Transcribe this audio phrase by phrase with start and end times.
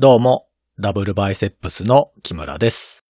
[0.00, 0.46] どうも、
[0.78, 3.04] ダブルバイセップスの木村です。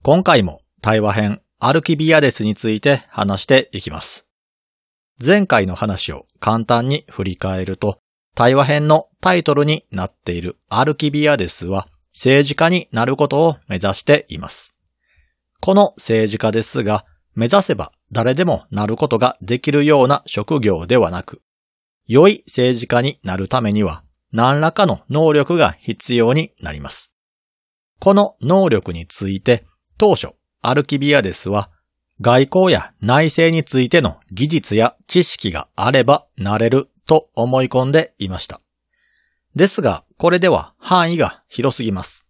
[0.00, 4.28] 今回も対話編アルキビアデスについて話していきます。
[5.18, 7.98] 前回の話を簡単に振り返ると、
[8.36, 14.72] 対話編のタイトルになっているアルキビアデスは政治家になることを目指しています。
[15.58, 21.42] この政治家ですが、目指せば誰でもなることができるような職業ではなく、
[22.06, 27.10] 良い政治家になるためには何らかの能力が必要になります。
[27.98, 29.64] この能力について
[29.98, 30.28] 当初
[30.62, 31.70] アルキビアデスは
[32.20, 38.60] 外交や内政についての技術や知識があればなれると思い込んでいました。
[39.56, 42.26] ですが、これでは範囲が広すぎます。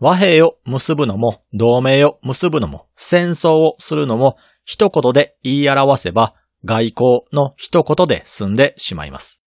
[0.00, 9.37] 和平を結ぶのも、同盟を結ぶのも、戦争をするのも、一言で言い表せば、外交の一言で済んでしまいます。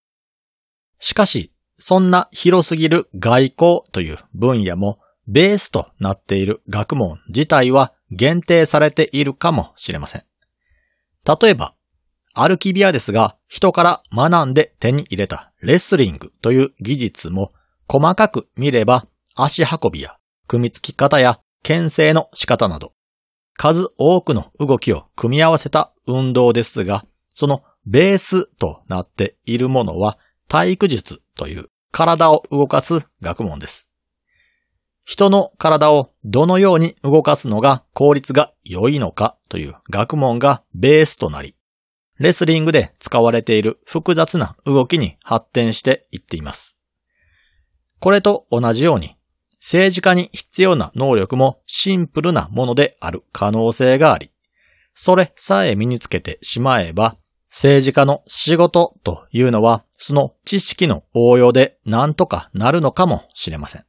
[1.01, 10.23] しかし、そんな広すぎる外交という分野も、ベースとなっている学問自体は限定されているかもしれません。
[11.25, 11.75] 例えば、
[12.33, 17.51] アルキビアですが人から学んで手に入れたレスリングという技術も
[17.89, 19.05] 細かく見れば
[19.35, 22.93] 足運びや組み付き方や牽制の仕方など
[23.57, 30.17] 数多くの動きを組み合わせた運動ですがそのベースとなっているものは
[30.51, 33.87] 体育術という体を動かす学問です。
[35.05, 41.55] 人の体をどのように動かすのが効率が良いのかという学問がベースとなり、
[42.19, 46.75] レスリングで使われている複雑な動きに発展していっています。
[48.01, 49.15] これと同じように、
[49.61, 54.33] 政治家に必要な能力もシンプルなものである可能性があり、
[54.95, 57.15] それさえ身につけてしまえば、
[57.51, 63.85] 政治家の仕事というのは、その知識の応用で何とかなるのかもしれません。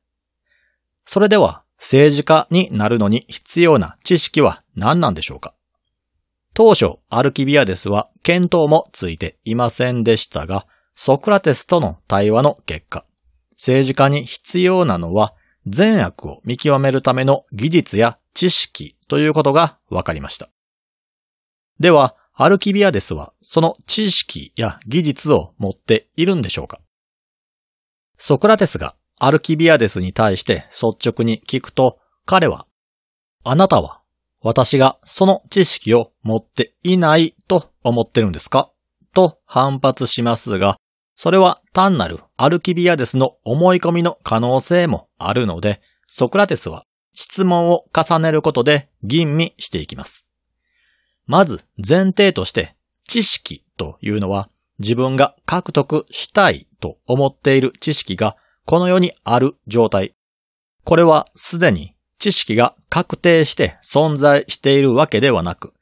[1.06, 5.54] それでは、政治家になるのに必要な知識は何なんでしょうか？
[6.54, 13.06] 当初、アルキビアデスは見当もついていませんでしたが、ソクラテスとの対話の結果、
[13.52, 15.34] 政治家に必要なのは
[15.66, 20.50] 善悪を見極めるための技術や知識ということが分かりました。
[21.80, 26.80] では、アルキビアデスはその知識や技術を持っているんでしょうか？
[28.16, 32.66] ソクラテスがアルキビアデスに対して率直に聞くと、彼は、
[33.44, 34.00] あなたは
[34.40, 38.72] 私がその知識を持っていないと思ってるんですか？
[39.12, 40.78] と反発しますが、
[41.14, 50.26] それは単なるアルキビアデスの思い込みの可能性もあるので、ソクラテスは質問を重ねることで吟味していきます。
[51.26, 52.74] まず前提として、
[53.06, 60.14] 知識というのは自分が獲得したいと思っている知識がこの世にある状態。
[60.84, 65.72] これはすでに知識が確定して存在しているわけではなく、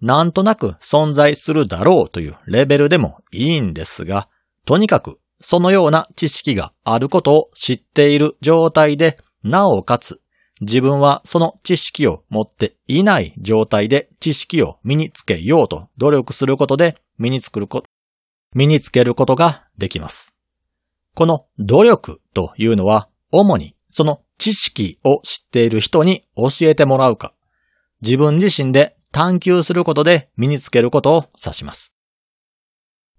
[0.00, 4.28] なんとなく存在するだろうというレベルでもいいんですが、
[4.66, 10.20] とにかくそのような知識があることを知っている状態で、なおかつ
[10.64, 17.82] 自分はその知識を持っていない状態で知識を身につけようと努力することで身につくるこ
[18.54, 20.34] 身につけることができます。
[21.14, 27.34] この努力というのは主にその知識を知っている人に教えてもらうか、
[28.00, 31.92] 自分自身で探求することで身につけることを指します。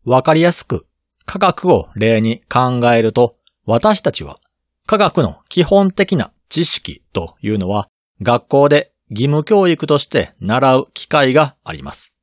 [0.03, 0.85] わかりやすく
[1.25, 3.33] 科学を例に考えると、
[3.65, 4.39] 私たちは
[4.85, 7.89] 科学の基本的な知識というのは
[8.21, 12.13] 学校で義務教育として習う機会があります。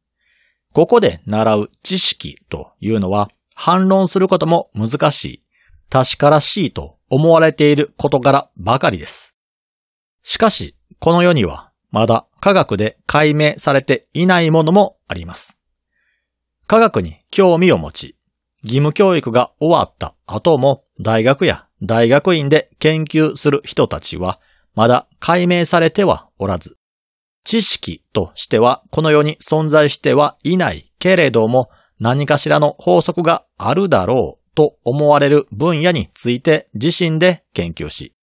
[0.72, 5.43] ここで習う知識というのは反論することも難しい、
[5.91, 9.37] 確からしいと思われている事柄ばかりです。
[10.22, 15.59] しかし、この世にはまだ科学で解明されていないものもあります。
[16.66, 18.16] 科学に興味を持ち、
[18.62, 24.40] 義務教育が終わった後も大学や大学院で研究する人たちは
[24.75, 26.76] まだ解明されてはおらず、
[27.44, 38.14] 知識としてはこの世に存在してはいないけれども何かしらの法則があるだろうと思われる分野について自身で研究し、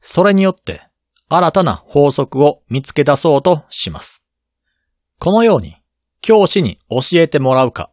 [0.00, 0.82] それによって
[1.28, 4.22] 新たな法則を見つけ出そうとします。
[5.18, 5.76] このように
[6.22, 7.90] 教師に教えてもらうか、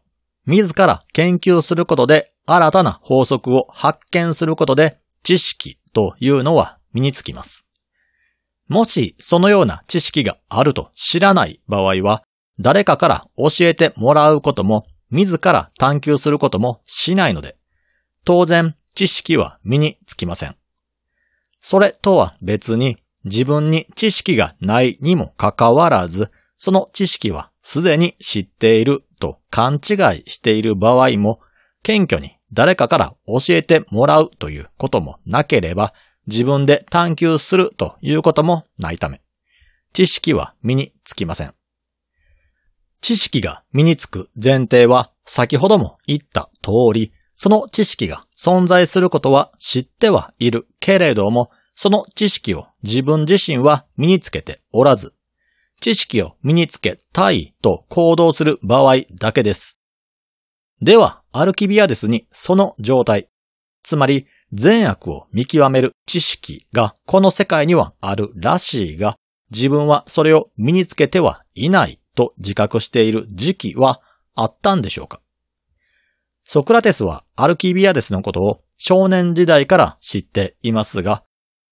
[0.48, 7.66] 自ら研究することで新たな法則を発見することで知識というのは身につきます。
[8.66, 12.24] もしそのような知識があると知らない場合は、
[12.58, 17.58] 誰かから教えてもらうことも自ら探求することもしないので、
[18.24, 20.56] 当然知識は身につきません。
[21.60, 31.40] それとは別に自分に知識がないにもかかわらず、その知識はすでに知っていると勘違いしている場合も、
[31.82, 35.92] 謙虚に誰かから教えてもらうということもなければ、
[36.26, 39.22] 自分で探求するということもないため、
[39.92, 41.54] 知識は身につきません。
[43.00, 55.14] 知識が身につく前提は先ほども言った通り、その知識が存在することは知ってはいるけれども、その知識を自分自身は身につけておらず、
[55.80, 59.78] 知識を身につけたいと行動する場合だけです。
[60.80, 63.28] では、アルキビアデスにその状態、
[63.82, 69.16] つまり善悪を見極める知識がこの世界にはあるらしいが、
[69.50, 74.00] 自分はそれを身につけてはいないと自覚している時期は
[74.34, 75.20] あったんでしょうか
[76.44, 81.24] ソクラテスはアルキビアデスのことを少年時代から知っていますが、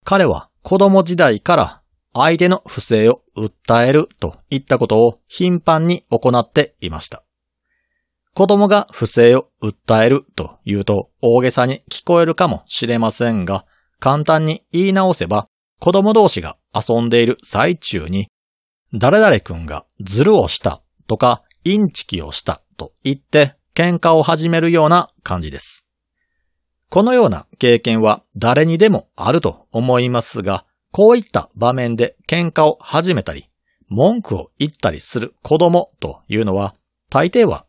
[0.04, 1.82] 彼は子供時代から
[2.18, 7.22] 相手の不正を訴えるといったことを頻繁に行っていました。
[8.34, 13.66] 子供が不正を訴えるというと大げさに聞こえるかもしれませんが、
[13.98, 15.48] 簡単に言い直せば
[15.78, 18.28] 子供同士が遊んでいる最中に、
[18.94, 25.86] 誰々くんがズルをしたとかインチキをしたと言って喧嘩を始めるような感じです。
[26.88, 30.64] このような経験は誰にでもあると思いますが、
[30.96, 33.50] こういった場面で喧嘩を始めたり、
[33.90, 36.74] 文句を言ったりする子供というのは、
[37.10, 37.66] 大抵は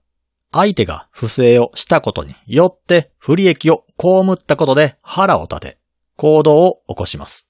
[0.54, 5.78] 相手が不正をしたことによって不利益を被ったことで腹を立て、
[6.16, 7.50] 行動を起こします。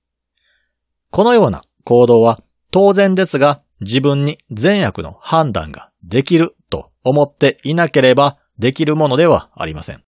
[1.11, 2.41] このような行動は
[2.71, 10.03] 当然ですが自分に善悪の判断ができると思っていなければできるものではありません。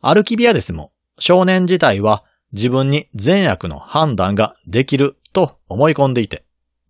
[0.00, 0.90] アルキビアデスも
[1.20, 6.44] 少年自体は自分に善悪の判断ができると思い込んでいて、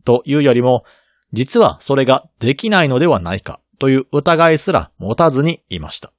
[0.05, 0.85] というよりも
[1.32, 6.12] 実はそれができないのではないかという疑いすら持たずにいました。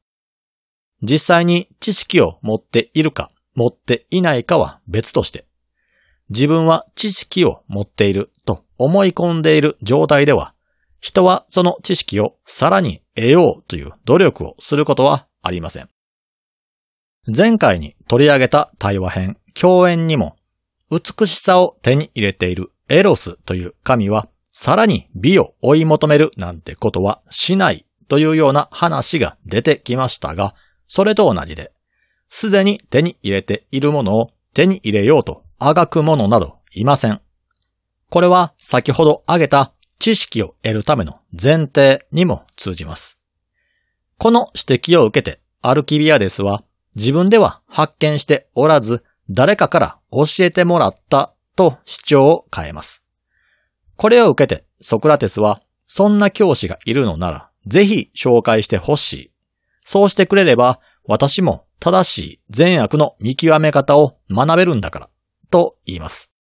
[1.01, 5.48] 実際に知識を持っているか持っていないかは別として、
[6.30, 10.54] 自分は知識を持っていると思い込んでいる状態では、
[11.00, 15.90] 人はその知識をさらに得ようという努力をすることはありません。
[17.28, 20.38] 前回に取り上げた対話編、共演にも、
[20.90, 30.56] 美しさを手に入れているエロスという神はさらに美を追い求めるなんてことはしないというような話が出てきましたが、
[30.88, 31.74] それと同じで、
[32.30, 37.22] すでに手に入れているものを手に入れようとあがく者などいません。
[38.10, 43.20] これは先ほど挙げた知識を得るための前提にも通じます。
[44.18, 46.64] この指摘を受けてアルキビアデスは
[46.98, 53.04] 自分では発見しておらず誰かから教えてもらったと主張を変えます。
[53.96, 59.32] これを受けてソクラテスは、そんな教師がいるのなら、ぜひ紹介してほしい。
[59.86, 65.10] そうしてくれれば、私も正しい善悪の見極め方を学べるんだから、
[65.50, 66.32] と言います。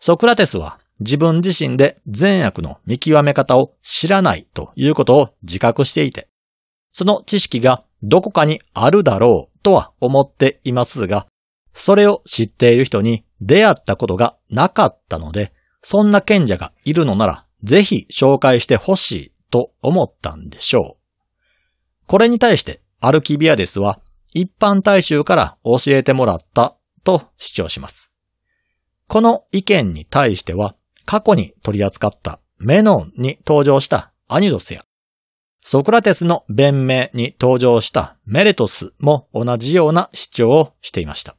[0.00, 6.28] ソクラテスは自分自身で善悪の見極め方を知らないということを自覚していて、
[6.92, 11.26] その知識がどこかにあるだろうとは思っていますが、
[11.72, 15.52] それを知っている人に出会ったことがなかったので、
[15.82, 20.98] そんな賢者がいるのなら、ぜひ紹介してほしいと思ったんでしょう。
[22.06, 24.00] これに対してアルキビアデスは
[24.32, 28.10] 一般大衆から教えてもらったと主張します。
[29.06, 30.74] この意見に対しては
[31.04, 34.84] 過去に取り扱ったメノンに登場したアニドスや
[35.70, 41.36] ソクラテスの弁明に登場したメレトスも同じような主張をしていました。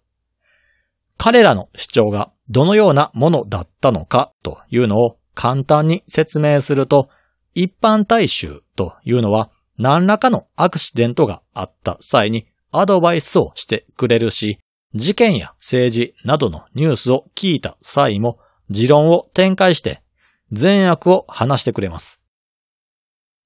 [1.18, 7.10] 彼らの主張がどのようなものだったのかというのを簡単に説明すると、
[7.56, 14.60] 一般大衆というのは何らかのアクシデントがあった際にアドバイスをしてくれるし、
[14.94, 18.38] 事件や政治などのニュースを聞いた際も
[18.70, 20.04] 持論を展開して
[20.52, 22.20] 善悪を話してくれます。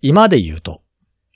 [0.03, 0.81] 今で言うと、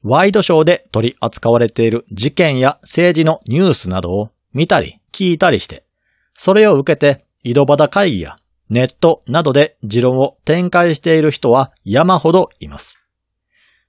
[0.03, 5.86] ワイドショーで取り扱われている事件や政治のニュースなどを見たり聞いたりして、
[6.33, 13.00] それを受けて井戸端会議やネットなどで持論を展開している人は山ほどいます。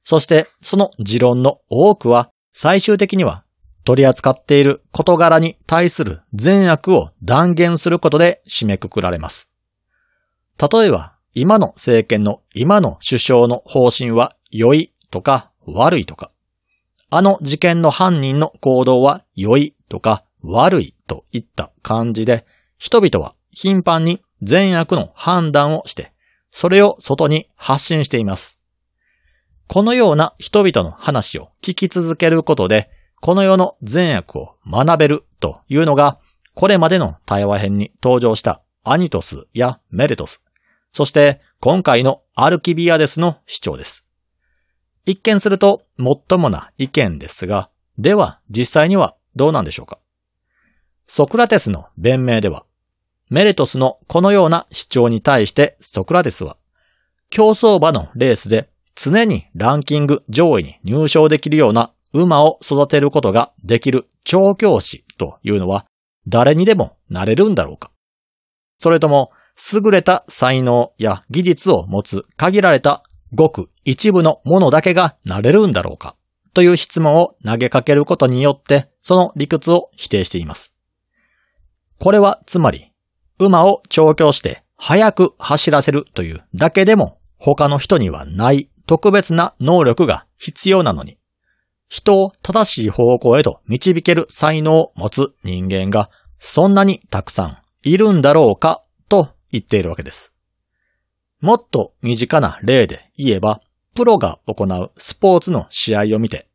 [0.05, 3.45] そしてその持論の多くは最終的には
[3.85, 9.51] 取り扱っている事柄に対する善悪を断言することで締めくくられます。
[10.57, 16.31] 例えば、今の政権の今の首相の方針は良いとか悪いとか、
[17.11, 22.47] あの事件の犯人の行動は良いとか悪いといった感じで、
[22.79, 26.13] 人々は頻繁に善悪の判断をして、
[26.51, 28.61] それを外に発信しています。
[29.67, 32.91] このような人々の話を聞き続けることで、
[33.21, 36.19] この世の善悪を学べるというのが、
[36.55, 40.43] これまでの対話編に登場したアニトスやメレトス、
[40.93, 44.08] そして今回のアルキビアデスの主張です。
[45.09, 49.99] 一見すると最もな意見ですが、では実際にはどうなんでしょうか？
[51.07, 52.67] ソクラテスの弁明では、
[53.31, 56.59] メレトスのこのような主張に対してソクラテスは、
[57.31, 65.87] 競走馬のレースで常にランキング上位に入賞できるような馬を育てることができる調教師というのは
[66.27, 67.91] 誰にでもなれるんだろうか？
[68.77, 69.31] それとも
[69.73, 76.15] 優れた才能や技術を持つ限られたごく一部のものだけがなれるんだろうか？
[76.53, 80.75] という質問を投げかけることによってその理屈を否定しています。
[81.99, 82.93] これはつまり
[83.39, 91.17] 馬を調教して速く走らせるというだけでも他の人にはない特別な能力が必要なのに、
[91.89, 100.35] 人を正しい方向へと導ける才能を持つ人間がそんなにたくさんいるんだろうかと言っているわけです。
[101.41, 103.63] もっと身近な例で言えば、
[103.95, 106.49] プロが行うスポーツの試合を見て、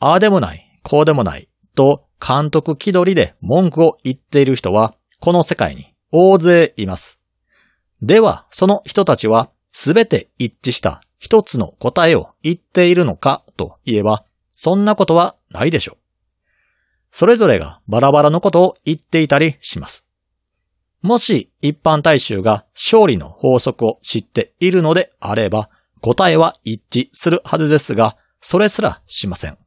[0.00, 7.18] ああでもない、こうでもないと監督気取りで文句を言っている人はこの世界に大勢います。
[8.00, 15.98] では、その人たちはすべて一致した一つの答えを言っているのかといえば、そんなことはないでしょう。
[17.10, 20.04] それぞれがバラバラのことを言っていたりします。
[21.02, 25.70] もし一般大衆が勝利の法則を知っているのであれば、
[26.00, 29.58] 答えは一致するはずですが、それすらしません。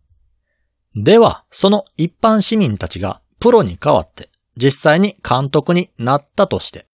[0.96, 6.88] では、その一般市民たちがプロに代わって実際に監督になったとして、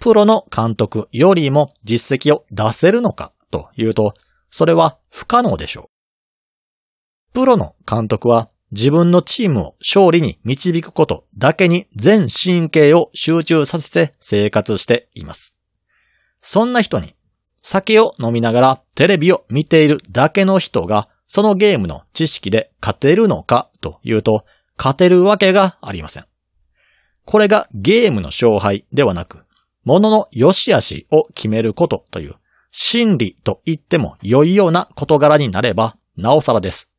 [0.00, 4.14] プロの監督よりも実績を出せるのかというと、
[4.50, 5.90] それは不可能でしょ
[7.30, 7.34] う。
[7.34, 15.56] プロの監督は自分のチームを勝利に導くことだけに全神経を集中させて生活しています。
[16.40, 17.14] そんな人に
[17.70, 24.46] 酒を飲みながらテレビを見ているだけの人がそのゲームの知識で勝てるのかというと
[24.78, 26.24] 勝てるわけがありません。
[27.26, 29.44] これがゲームの勝敗ではなく、
[29.84, 32.36] ものの良し悪しを決めることという
[32.70, 36.90] 真理と言っても良いような事柄になれば、なおさらです。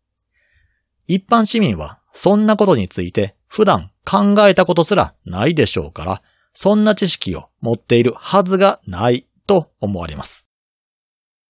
[1.08, 6.22] 一般市民は、そんなことについて普段考えたことすらないでしょうから、
[6.54, 10.49] そんな知識を持っているはずがないと思われます。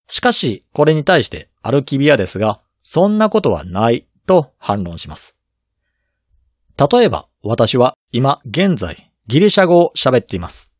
[0.09, 5.35] しかし、これに対してアルキビアですが、そんなことはないと反論します。
[6.77, 10.71] 例えば、私は今現在ギリシャ語を喋っています。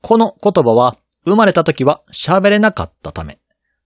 [0.00, 3.40] この言葉は生まれた時は喋れなかったため、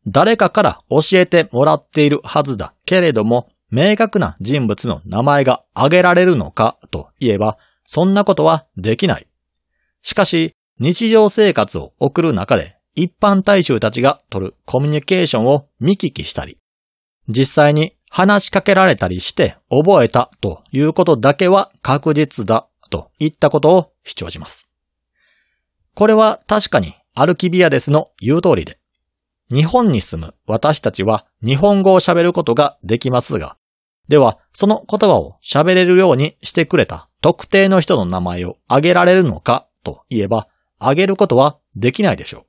[0.07, 9.27] 誰かから教えてもらっているはずだけれども、明確な人物の名前が挙げられるのかといえば、そんなことはできない。
[10.03, 16.59] しかし、日常生活を送る中で、一般大衆たちが取るコミュニケーションを見聞きしたり、
[17.29, 24.67] 実際に話しかけられたりして覚えたということだけは確実だといったことを主張します。
[25.95, 28.79] これは確かにアルキビアデスの言う通りで、
[29.53, 33.57] 日本に住む私たちは日本語を喋ることができますが、
[34.09, 40.49] では、その言葉を喋れるようにしてくれた特定の人の名前を挙げられるのかといえば、
[40.79, 42.47] 挙げることはできないでしょう。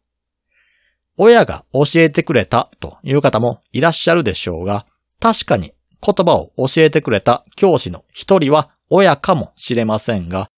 [1.17, 4.85] 親が教えてくれたという方もいらっしゃるでしょうが、
[5.19, 10.49] 確かに言葉を教えてくれた教師の一人は親かもしれませんが、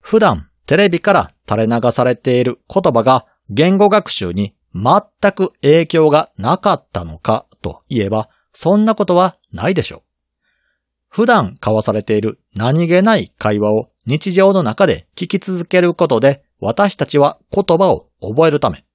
[0.00, 10.02] 普段テレビから垂れ流されている言葉が言語学習に全く影響がなかったのかといえば、そんなことはないでしょう。
[11.08, 18.85] 普段交わされている何気ない会話を日常の中で聞き続けることで私たちは言葉を覚えるため、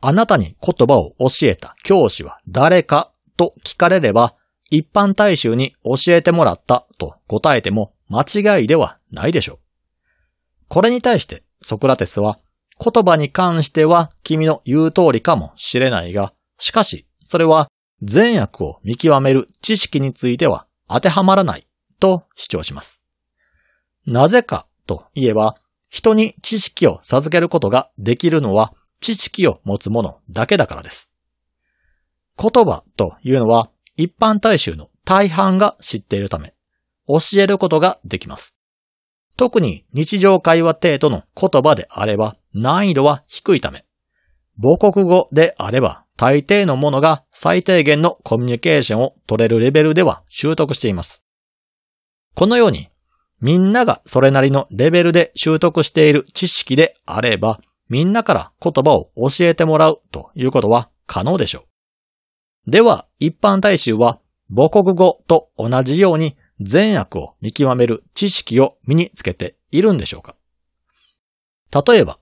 [0.00, 4.34] あなたに言葉を教えた教師は誰かと聞かれれば、
[4.70, 8.22] 一般大衆に教えてもらったと答えても間
[8.58, 9.58] 違いではないでしょう。
[10.68, 12.38] これに対してソクラテスは
[12.82, 17.68] 言葉に関しては君の言う通りかもしれないが、しかし、それは
[18.02, 21.66] 善悪を見極める知識については当てはまらない
[21.98, 23.00] と主張します。
[24.06, 25.56] なぜかといえば、
[25.90, 31.10] 人に知識を授けることができるのは知識を持つ者だけだからです。
[32.38, 36.54] 言葉というのは一般大衆の大半が知っているため、
[37.06, 38.54] 教えることができます。
[39.36, 43.84] 特に日常会話程度の言葉であれば難易度は低いため、
[44.62, 51.22] 母国語であれば大抵のものが最低限のコミュニケーションを取れるレベルでは習得しています。
[52.34, 52.90] このように、
[53.40, 61.66] みんながそれなりのレベルで習得している知識であれば、みんなから言葉を教えてもらうということは可能でしょ
[62.66, 62.70] う。
[62.70, 70.36] では、一般大衆は母国語と同じように善悪を見極める知識を身につけているんでしょうか
[71.86, 72.18] 例えば、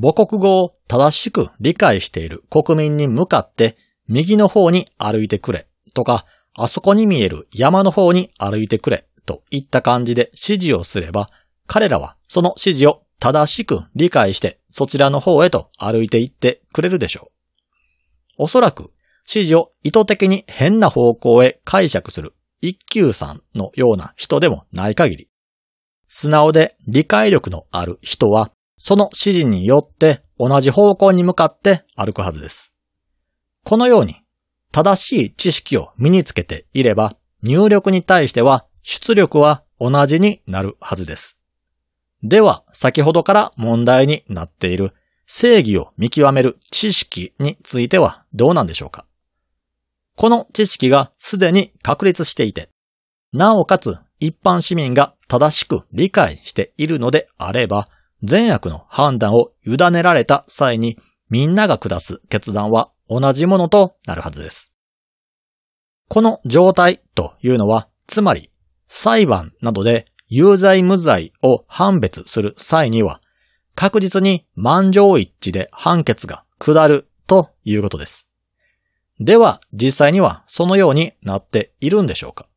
[0.00, 3.76] 母国語を正しく理解している国民に向かって
[4.08, 11.28] 右の方に歩いてくれとか、あそこに見える山の方に歩いてくれといった感じで指示をすれば、
[11.66, 17.30] 彼らはその指示を正しく理解してそちらの方へと歩いていってくれるでしょ
[18.36, 18.42] う。
[18.44, 18.90] おそらく
[19.28, 25.28] 指示を意図的に変な方向へ解釈する一級さんのような人でもない限り、
[26.08, 32.74] 素直で理解力のある人はその指示によって同じ方向に向かって歩くはずです。
[33.62, 34.16] このように
[34.72, 41.38] 正しい知識を身につけていれば入力に対しては出力は同じになるはずです。
[42.22, 44.94] では、先ほどから問題になっている
[45.26, 49.06] 正義を見極める知識についてはどうなんでしょうか？
[50.16, 52.68] この知識がすでに確立していて、
[53.32, 57.88] なおかつ一般市民が正しく理解しているのであれば、
[58.22, 60.98] 善悪の判断を委ねられた際に
[61.28, 64.70] みんなが下す決断は同じものとなるはずです。
[66.08, 68.50] この状態というのは、つまり
[68.86, 73.20] 裁判などで有罪無罪を判別する際には、
[73.74, 78.26] 確実に満場一致で判決が下るということです。
[79.20, 82.48] では、実際にはそのようになっているんでしょうか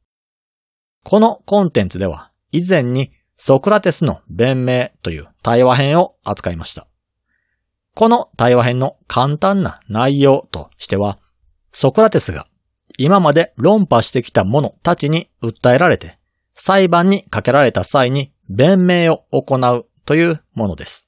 [1.03, 6.87] このコンテンツでは、以前にソクラテスの弁明という対話編を扱いました。
[7.93, 11.19] この対話編の簡単な内容としては、
[11.73, 12.47] ソクラテスが
[12.97, 16.17] 今まで論破してきた者たちに訴えられて、
[16.55, 21.07] 裁判にかけられた際に弁明を行うというものです。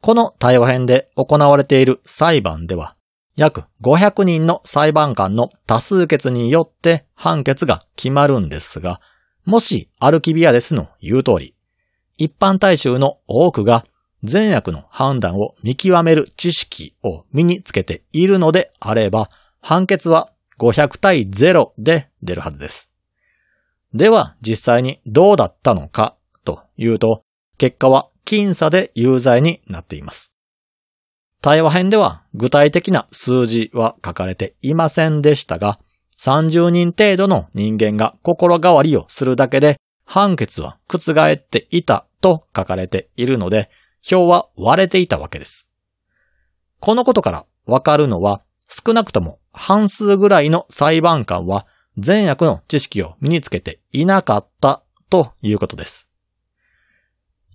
[0.00, 2.94] この対話編で行われている裁判では、
[3.36, 9.00] 約500人の裁判官の多数決によって判決が決まるんですが、
[9.44, 11.54] もしアルキビアデスの言う通り、
[12.16, 13.86] 一般大衆の多くが
[14.22, 22.90] 善悪の判断を見極める知識を身につけているのであれば、判決は500対0で出るはずです。
[23.94, 27.22] では実際にどうだったのかというと、
[27.56, 30.30] 結果は僅差で有罪になっています。
[31.40, 35.78] 対話編では具体的な数字は書かれていませんでしたが、
[36.18, 43.70] 30人程度の人間が心変わりをするだけで判決は覆っていたと書かれているので、
[44.02, 45.68] 票は割れていたわけです。
[46.80, 51.66] このことからわかるのは、少なくとも半数ぐらいの裁判官は
[51.98, 56.08] 善悪の知識を身につけていなかったということです。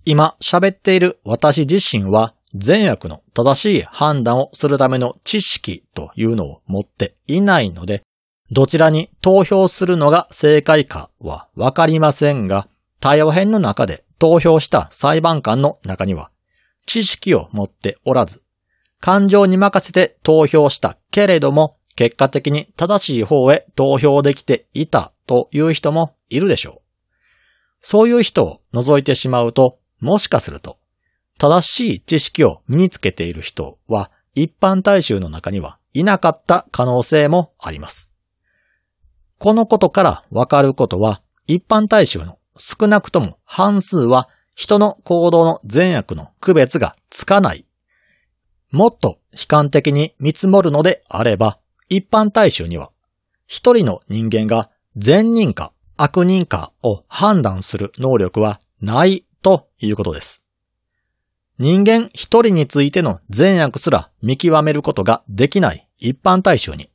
[0.04, 8.02] 今喋っている私自身は善悪の正しい判断をするための知識というのを持っていないので、
[8.50, 12.68] どちらに投票するのが正解かはわかりませんが、
[13.00, 16.30] 対応編の中で投票した裁判官の中には、
[16.86, 18.42] 知識を持っておらず、
[19.00, 26.80] 感情に任せて投票したけれども、結果的に正しい方へ投票できていたという人もいるでしょう。
[27.80, 30.78] そういう人を除いてしまうと、もしかすると、
[31.38, 38.08] 正しい知識を身につけている人は一般大衆の中にはいなかった可能性もあります。
[39.38, 47.66] このことからわかることは、一般大衆の少なくとも半数は人の行動の善悪の区別がつかない。
[48.70, 51.58] もっと悲観的に見積もるのであれば、
[51.94, 52.90] 一般大衆には
[53.46, 60.42] 一人の人間が善人か悪人かを判断する能力はないということです。
[61.58, 66.90] 人間一人についての善悪すら見極めることができない一般大衆に、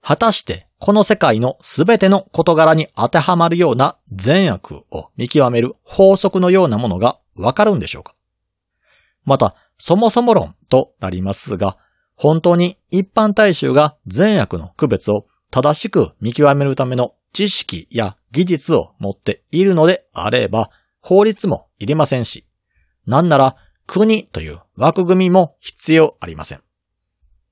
[0.00, 8.14] 果たしてこの世界のすべての事柄に当てはまるような善悪を見極める法則のようなものがわかるんでしょうか
[9.26, 11.76] また、そもそも論となりますが、
[12.22, 22.44] 本当に一般大衆が善悪の区別を正しく見極めるための知識や技術を持っているのであれば、法律もいりませんし、
[23.06, 23.56] なんなら
[23.86, 26.60] 国という枠組みも必要ありません。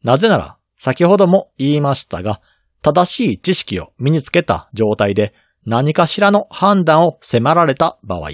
[0.04, 2.42] なぜなら、先ほども言いましたが、
[2.82, 5.32] 正しい知識を身につけた状態で
[5.64, 8.32] 何かしらの判断を迫られた場合、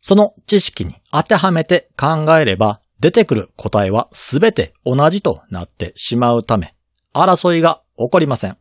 [0.00, 6.74] その知識に当てはめて考えれば出てくる答えはすべて同じとなってしまうため、
[7.12, 8.58] 争いが起こりません。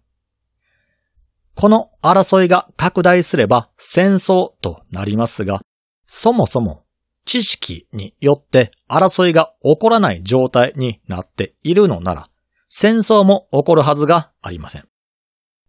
[1.56, 5.62] この争いが拡大すれば戦争となりますが、
[6.08, 6.84] そもそも
[7.26, 12.30] 知識によって争いが起こらない状態になっているのなら、
[12.70, 14.88] 戦争も起こるはずがありません。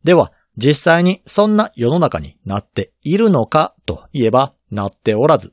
[0.05, 5.53] では、実際にそんな世の中になっているのかといえば、なっておらず、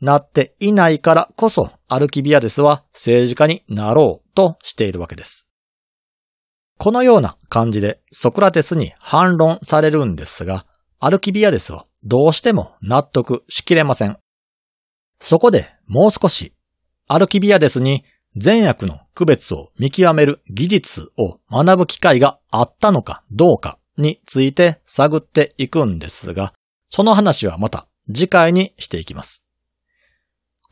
[0.00, 5.46] なっていないからこそアルキビアデスは政治家になろうとしているわけです。
[6.78, 10.64] このような感じでソクラテスに反論されるんですが、
[10.98, 14.16] アルキビアデスはどうしても納得しきれません。
[15.20, 16.54] そこでもう少し
[17.06, 18.04] アルキビアデスに
[18.36, 26.54] 善悪の区別を見極める技術を学ぶ機会があったのかどうかについて探っていくんですが、
[26.88, 29.42] その話はまた次回にしていきます。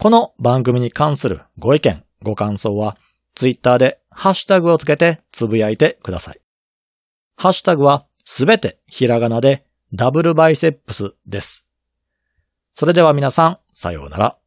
[0.01, 2.97] この番組に関するご意見、ご感想は、
[3.35, 6.41] ツイッターでハッシュタグをつけてつぶやいてください。
[7.37, 11.65] ハッシュタグはすべてひらがなでダブルバイセップスです。
[12.75, 14.38] それでは皆さん、さようなら。